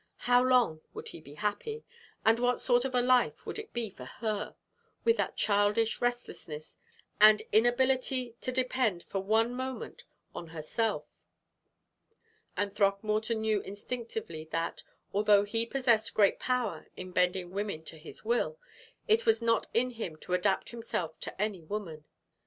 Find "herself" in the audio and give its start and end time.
10.47-11.05